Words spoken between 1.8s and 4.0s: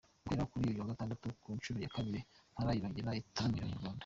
ya kabiri Impara irongera itaramire Abanyarwanda